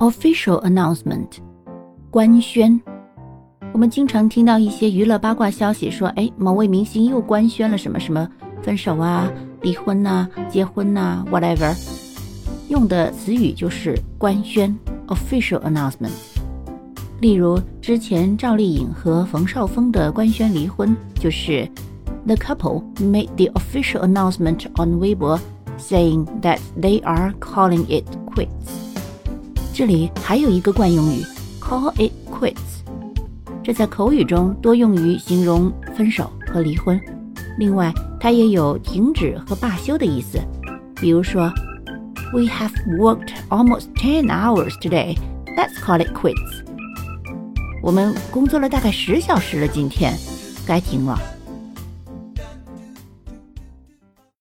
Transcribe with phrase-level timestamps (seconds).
[0.00, 1.28] official announcement，
[2.10, 2.80] 官宣。
[3.72, 8.26] 我们经常听到一些娱乐八卦消息，说，哎，某位明星又官宣了什么什么
[8.62, 11.76] 分手啊、离婚呐、结婚呐，whatever，
[12.68, 14.74] 用的词语就是官宣
[15.08, 16.10] official announcement。
[17.20, 21.68] 例如，之前赵丽颖和冯绍峰的官宣离婚，就是
[22.24, 25.38] the couple made the official announcement on Weibo
[25.78, 28.79] saying that they are calling it quits。
[29.80, 31.24] 这里还有一个惯用语
[31.58, 32.84] ，call it quits，
[33.62, 37.00] 这在口语中多用于形容分手和离婚。
[37.56, 37.90] 另外，
[38.20, 40.38] 它也有停止和罢休的意思。
[40.96, 41.50] 比如说
[42.34, 45.16] ，We have worked almost ten hours today.
[45.56, 46.62] Let's call it quits.
[47.82, 50.12] 我们工作了大概十小时了，今天
[50.66, 51.18] 该停了。